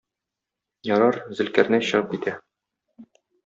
[0.91, 2.37] Ярар, Зөлкарнәй чыгып китә.